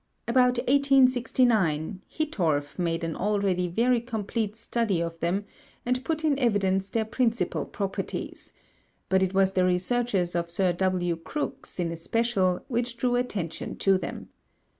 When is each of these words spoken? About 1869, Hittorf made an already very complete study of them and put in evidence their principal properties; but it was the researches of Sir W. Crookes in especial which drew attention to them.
About 0.27 0.57
1869, 0.57 2.01
Hittorf 2.07 2.79
made 2.79 3.03
an 3.03 3.15
already 3.15 3.67
very 3.67 4.01
complete 4.01 4.55
study 4.55 4.99
of 4.99 5.19
them 5.19 5.45
and 5.85 6.03
put 6.03 6.25
in 6.25 6.39
evidence 6.39 6.89
their 6.89 7.05
principal 7.05 7.67
properties; 7.67 8.51
but 9.09 9.21
it 9.21 9.35
was 9.35 9.53
the 9.53 9.63
researches 9.63 10.33
of 10.33 10.49
Sir 10.49 10.73
W. 10.73 11.15
Crookes 11.17 11.79
in 11.79 11.91
especial 11.91 12.65
which 12.67 12.97
drew 12.97 13.15
attention 13.15 13.75
to 13.77 13.99
them. 13.99 14.29